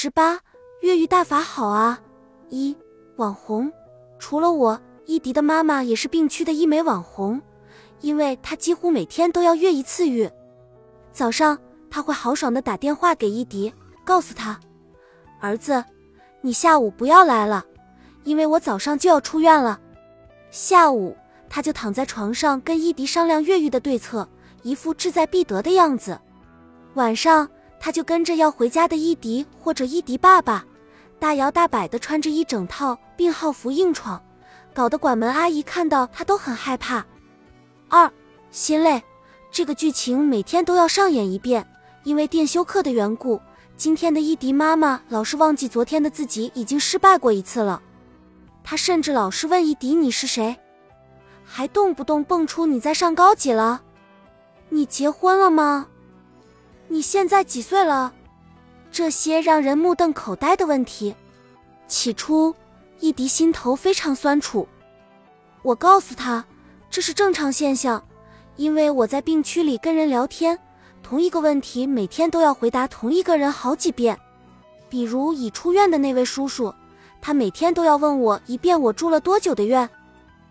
[0.00, 0.38] 十八，
[0.82, 2.00] 越狱大法好啊！
[2.50, 2.76] 一
[3.16, 3.68] 网红，
[4.20, 7.42] 除了我，伊迪的妈妈也是病区的一枚网红，
[8.00, 10.30] 因为她几乎每天都要越一次狱。
[11.10, 11.58] 早上，
[11.90, 13.74] 她会豪爽的打电话给伊迪，
[14.04, 14.60] 告诉他
[15.42, 15.84] ：“儿子，
[16.42, 17.66] 你下午不要来了，
[18.22, 19.80] 因为我早上就要出院了。”
[20.52, 21.16] 下午，
[21.50, 24.28] 他就躺在床上跟伊迪商量越狱的对策，
[24.62, 26.16] 一副志在必得的样子。
[26.94, 27.50] 晚上。
[27.80, 30.64] 他就跟着要回家的伊迪或者伊迪爸爸，
[31.18, 34.20] 大摇大摆地穿着一整套病号服硬闯，
[34.74, 37.04] 搞得管门阿姨看到他都很害怕。
[37.88, 38.10] 二，
[38.50, 39.02] 心累，
[39.50, 41.66] 这个剧情每天都要上演一遍，
[42.02, 43.40] 因为电休课的缘故，
[43.76, 47.80] 今天的伊迪妈妈老是忘记昨天的自己已经失败过一次了。
[48.62, 50.56] 她甚至老是问伊迪你是谁，
[51.44, 53.82] 还动不动蹦出你在上高几了，
[54.68, 55.86] 你结婚了吗？
[56.90, 58.12] 你现在几岁了？
[58.90, 61.14] 这些让人目瞪口呆的问题，
[61.86, 62.54] 起初
[62.98, 64.66] 伊迪心头非常酸楚。
[65.60, 66.42] 我告诉他，
[66.88, 68.02] 这是正常现象，
[68.56, 70.58] 因为我在病区里跟人聊天，
[71.02, 74.18] 同一个问题每天都要回答同一个人好几遍。
[74.88, 76.74] 比如已出院的那位叔叔，
[77.20, 79.86] 他每天都要问我一遍我住了多久的院，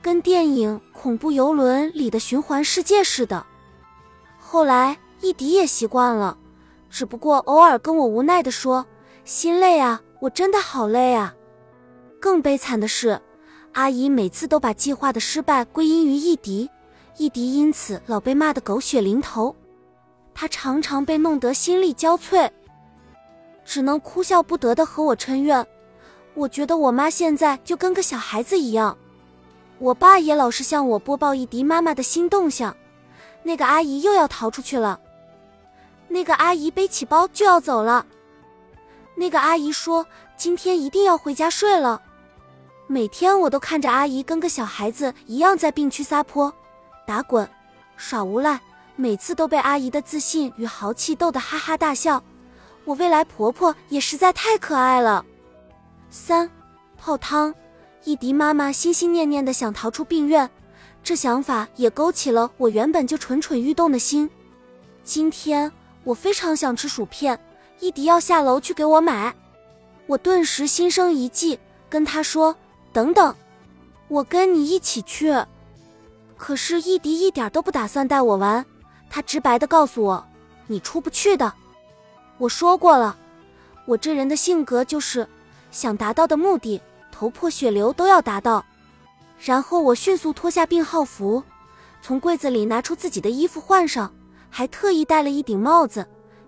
[0.00, 3.44] 跟电影《恐怖游轮》里的循环世界似的。
[4.38, 4.96] 后来。
[5.20, 6.38] 伊迪也习惯了，
[6.88, 8.86] 只不过偶尔跟我无奈地说
[9.24, 11.34] ：“心累啊，我真的好累啊。”
[12.20, 13.20] 更悲惨的是，
[13.72, 16.70] 阿姨每次都把计划的失败归因于伊迪，
[17.16, 19.54] 伊迪因此老被骂得狗血淋头，
[20.34, 22.50] 他常常被弄得心力交瘁，
[23.64, 25.66] 只能哭笑不得地和我称怨
[26.34, 28.96] ：“我觉得我妈现在就跟个小孩子一样。”
[29.78, 32.76] 我爸也老是向我播报一迪妈妈的新动向，
[33.42, 35.00] 那个阿姨又要逃出去了。
[36.10, 38.04] 那个阿姨背起包就要走了。
[39.14, 40.04] 那个阿姨说
[40.36, 42.02] ：“今天一定要回家睡了。”
[42.88, 46.52] 每天我都看着阿姨跟个小孩子一样在病区撒泼、
[47.06, 47.48] 打滚、
[47.96, 48.60] 耍无赖，
[48.96, 52.20] 每次都被阿姨的自信与豪气逗得哈哈大笑。
[52.84, 55.24] 我未来婆婆也实在太可爱了。
[56.10, 56.50] 三
[56.98, 57.54] 泡汤，
[58.02, 60.50] 伊迪妈妈心心念念的想逃出病院，
[61.04, 64.28] 这想法也勾起了我原本就蠢蠢欲动的心。
[65.04, 65.70] 今天。
[66.04, 67.38] 我非常想吃薯片，
[67.78, 69.34] 伊迪要下楼去给我买，
[70.06, 72.56] 我顿时心生一计，跟他说
[72.92, 73.34] ：“等等，
[74.08, 75.34] 我跟你一起去。”
[76.36, 78.64] 可是伊迪一点都不打算带我玩，
[79.10, 80.26] 他直白的告诉我
[80.66, 81.52] ：“你出不去的。”
[82.38, 83.18] 我说过了，
[83.84, 85.28] 我这人的性格就是
[85.70, 86.80] 想达到的目的，
[87.12, 88.64] 头破血流都要达到。
[89.38, 91.42] 然后我迅速脱下病号服，
[92.00, 94.10] 从柜子里拿出自己的衣服换上。
[94.50, 96.06] 还特意戴了一顶帽子，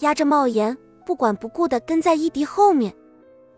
[0.00, 2.94] 压着帽檐，不管不顾地跟在伊迪后面。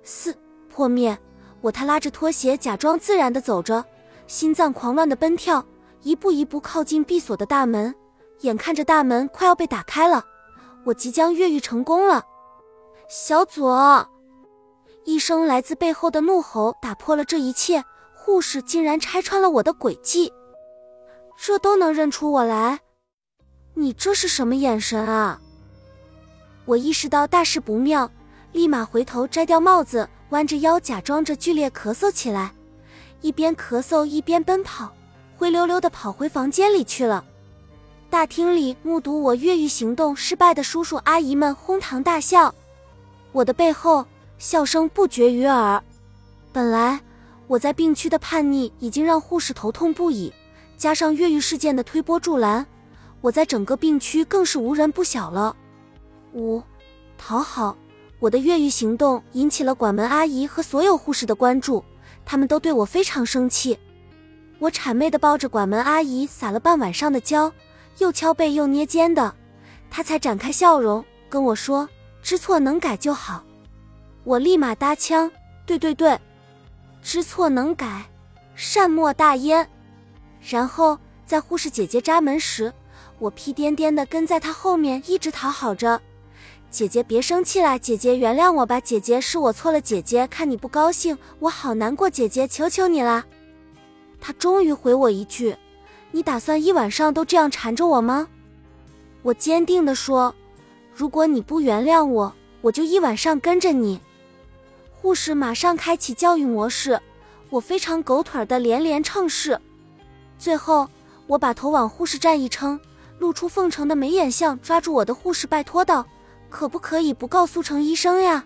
[0.02, 0.36] 四
[0.68, 1.18] 破灭，
[1.60, 3.84] 我他拉着拖鞋，假装自然地走着，
[4.26, 5.64] 心脏狂乱地奔跳，
[6.02, 7.94] 一步一步靠近闭锁的大门。
[8.40, 10.22] 眼看着大门快要被打开了，
[10.84, 12.22] 我即将越狱成功了。
[13.08, 14.06] 小左，
[15.04, 17.82] 一声来自背后的怒吼打破了这一切。
[18.12, 20.32] 护士竟然拆穿了我的诡计，
[21.38, 22.80] 这都能认出我来。
[23.78, 25.38] 你这是什么眼神啊？
[26.64, 28.10] 我意识到大事不妙，
[28.52, 32.54] 立马回头摘掉帽子，弯着腰假装着剧烈咳嗽起来，
[33.20, 34.90] 一边咳嗽一边奔跑，
[35.36, 37.22] 灰溜溜的跑回房间里去了。
[38.08, 42.54] 大厅里目睹我越狱行动失败的叔叔阿姨们哄堂大笑，
[43.30, 44.06] 我的背后
[44.38, 45.84] 笑声不绝于耳。
[46.50, 46.98] 本来
[47.46, 50.32] 我在病区的叛逆已经让护士头痛不已，
[50.78, 52.66] 加上越狱事件的推波助澜。
[53.20, 55.56] 我在整个病区更是无人不晓了。
[56.32, 56.62] 五，
[57.16, 57.76] 讨好
[58.18, 61.82] 我的越狱行动引起了管门阿姨和所有护士的关注，
[62.24, 63.78] 他们都对我非常生气。
[64.58, 67.52] 我谄媚地抱着管门阿姨撒了半晚上的娇，
[67.98, 69.34] 又敲背又捏肩的，
[69.90, 71.88] 她才展开笑容跟我说
[72.22, 73.44] ：“知错能改就好。”
[74.24, 75.30] 我立马搭腔
[75.66, 76.18] ：“对对对，
[77.02, 78.04] 知错能改，
[78.54, 79.68] 善莫大焉。”
[80.40, 82.72] 然后在护士姐姐扎门时。
[83.18, 86.00] 我屁颠颠的跟在他后面，一直讨好着。
[86.70, 93.24] 姐姐别生气啦，姐姐原谅我吧，姐姐是我错了，姐姐看你不高兴，我好难过，姐姐求求你啦。
[94.20, 95.56] 他终于回我一句
[96.12, 98.28] ：“你打算一晚上都这样缠着我吗？”
[99.22, 100.34] 我坚定的说
[100.94, 104.00] ：“如果你不原谅我，我就一晚上跟着你。”
[104.92, 107.00] 护士马上开启教育模式，
[107.48, 109.58] 我非常狗腿的连连称是。
[110.38, 110.88] 最后
[111.26, 112.78] 我把头往护士站一撑。
[113.18, 116.06] 露出奉承的眉眼相，抓住我的护士，拜托道
[116.50, 118.44] ：“可不可以不告诉程医生呀？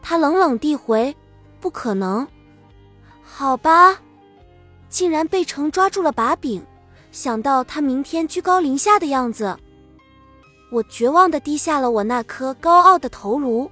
[0.00, 1.14] 他冷冷地回
[1.60, 2.26] ：“不可能。”
[3.22, 4.00] 好吧，
[4.88, 6.64] 竟然被程抓住了把柄。
[7.10, 9.56] 想到他明天居高临下的样子，
[10.70, 13.70] 我绝望地低下了我那颗高傲的头颅。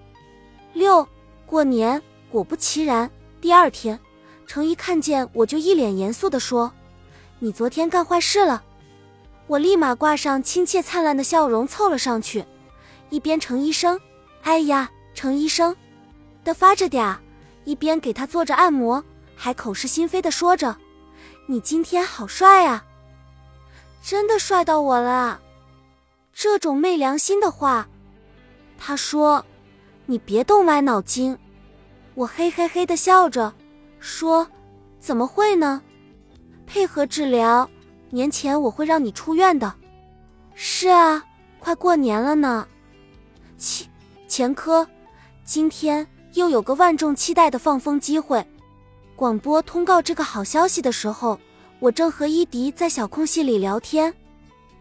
[0.74, 1.06] 六
[1.46, 3.10] 过年，果不其然，
[3.40, 3.98] 第二天，
[4.46, 6.70] 程一看见我就一脸严肃地说
[7.40, 8.62] ：“你昨天干坏事了。”
[9.50, 12.44] 我立马挂上亲切灿烂的笑容，凑了上去，
[13.08, 14.00] 一边程医生，
[14.42, 15.74] 哎呀，程医生，
[16.44, 17.16] 的发着嗲，
[17.64, 19.02] 一边给他做着按摩，
[19.34, 20.76] 还口是心非的说着
[21.50, 22.84] ：“你今天好帅啊！”
[24.00, 25.40] 真的帅到我了，
[26.32, 27.88] 这种昧良心的话，
[28.78, 29.44] 他说
[30.06, 31.36] ：“你别动歪脑筋。”
[32.14, 33.52] 我嘿嘿嘿的笑着
[33.98, 34.46] 说
[35.00, 35.82] ：“怎么会呢？
[36.68, 37.68] 配合治疗，
[38.10, 39.74] 年前我会让你出院的。”
[40.54, 41.24] 是啊，
[41.58, 42.68] 快过年了呢。
[43.56, 43.88] 钱
[44.28, 44.86] 钱科，
[45.44, 48.46] 今天又有个万众期待的放风机会。
[49.16, 51.38] 广播通告这个好消息的时候。
[51.80, 54.14] 我正和伊迪在小空隙里聊天，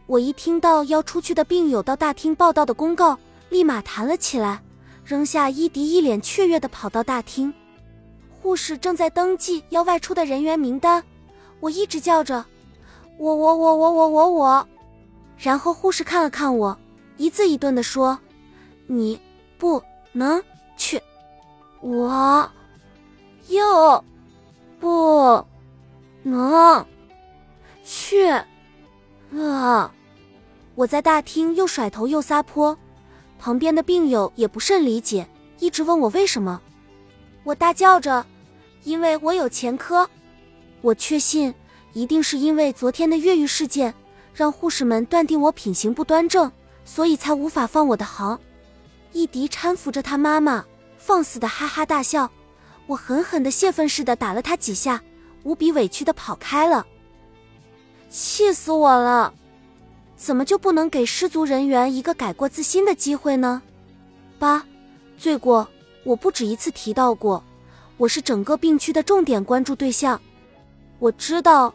[0.06, 3.18] 我一听到要出去的病友到大厅报道的公告，
[3.48, 4.62] 立马弹了起来，
[5.06, 7.54] 扔下伊迪，一脸雀跃地跑到大厅。
[8.42, 11.02] 护士正在登记要外出的人员名单，
[11.62, 12.46] 我一直叫着
[13.20, 14.68] 我我我我我我我，
[15.38, 16.80] 然后护士看了看我，
[17.18, 18.18] 一字一顿地说
[18.88, 19.20] ：“你
[19.58, 19.84] 不
[20.14, 20.42] 能
[20.78, 21.02] 去，
[21.82, 22.50] 我
[23.50, 24.04] 又
[24.80, 25.46] 不。”
[26.24, 26.86] 能
[27.84, 28.30] 去
[29.34, 29.94] 啊！
[30.76, 32.78] 我在大厅又甩头又撒泼，
[33.38, 35.28] 旁边的病友也不甚理解，
[35.60, 36.62] 一直问我为什么。
[37.44, 38.26] 我大叫着
[38.84, 40.10] ：“因为我有前科。”
[40.82, 41.54] 我确信，
[42.00, 43.94] 一定是因为昨天的越狱事件，
[44.34, 46.50] 让护士们断定我品行不端正，
[46.86, 48.40] 所以才无法放我的行。
[49.12, 50.64] 一迪搀扶着他妈妈，
[50.98, 52.32] 放肆的哈哈大笑。
[52.88, 55.02] 我狠狠的泄愤似的打了他几下。
[55.44, 56.86] 无比委屈的跑开了，
[58.10, 59.34] 气死我了！
[60.16, 63.62] 怎么就不能给失足人员一个改过自新的机会呢？
[64.38, 64.66] 八，
[65.18, 65.68] 罪过，
[66.06, 67.44] 我不止一次提到过，
[67.98, 70.22] 我是整个病区的重点关注对象。
[71.00, 71.74] 我知道，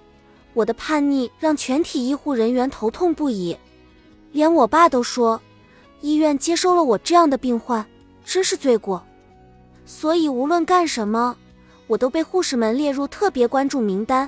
[0.55, 3.56] 我的叛逆让全体医护人员头痛不已，
[4.33, 5.41] 连我爸都说，
[6.01, 7.85] 医院接收了我这样的病患，
[8.25, 9.05] 真是罪过。
[9.85, 11.37] 所以无论干什么。
[11.87, 14.27] 我都被护士们列入特别关注名单。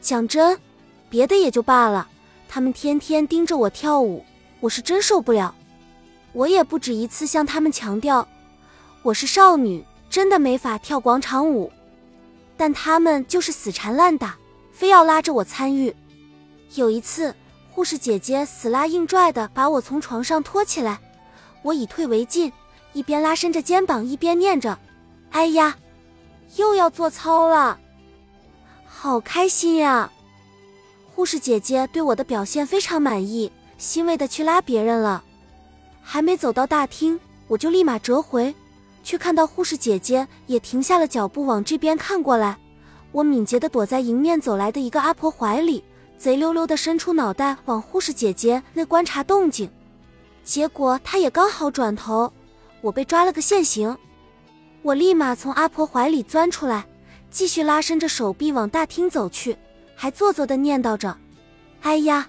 [0.00, 0.58] 讲真，
[1.08, 2.08] 别的也就罢了，
[2.48, 4.24] 他们天天盯着我跳舞，
[4.58, 5.54] 我是真受不了。
[6.32, 8.26] 我也不止一次向他们强调，
[9.02, 11.70] 我是少女，真的没法跳广场舞。
[12.56, 14.36] 但他们就是死缠烂打，
[14.72, 15.94] 非要拉着我参与。
[16.74, 17.34] 有一次，
[17.70, 20.98] 护士姐姐死拉硬拽的把我从床上拖起来，
[21.62, 22.52] 我以退为进，
[22.92, 24.78] 一边拉伸着肩膀，一边念着
[25.30, 25.76] ：“哎呀。”
[26.56, 27.80] 又要做操了，
[28.84, 30.12] 好开心呀！
[31.14, 35.24] 护士姐姐对我的表现非常满意，欣慰的去拉别人了。
[36.02, 37.18] 还没走到大厅，
[37.48, 38.54] 我就立马折回，
[39.02, 42.58] 却看到护士姐姐也停下了脚步往这边看过来。
[43.12, 45.84] 我敏捷的躲在迎面走来的一个阿婆怀里，
[46.16, 49.70] 贼溜溜的伸出脑袋往护士姐姐那观察动静。
[50.42, 52.32] 结果她也刚好转头，
[52.80, 53.96] 我被抓了个现行。
[54.80, 56.84] 我立马从阿婆怀里钻出来，
[57.30, 59.56] 继续拉伸着手臂往大厅走去，
[59.94, 61.16] 还做作的念叨着
[61.82, 62.28] ：“哎呀，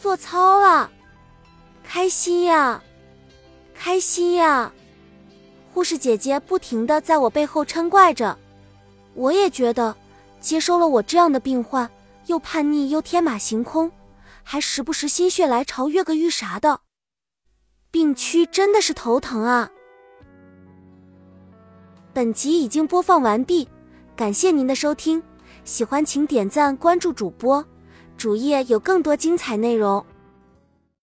[0.00, 0.90] 做操了，
[1.82, 2.80] 开心呀，
[3.74, 4.72] 开心呀！”
[5.74, 8.38] 护士姐姐不停的在我背后嗔怪着，
[9.18, 9.96] 我也觉得，
[10.40, 11.90] 接收了我这样的病患，
[12.26, 13.90] 又叛逆又天马行空，
[14.44, 16.78] 还时不时心血来潮越个狱啥的，
[17.90, 19.68] 病区真的是头疼啊！
[22.12, 23.68] 本集已经播放完毕，
[24.14, 25.20] 感谢您的收听，
[25.64, 27.64] 喜欢请点赞关注主播，
[28.16, 30.06] 主页有更多精彩内容。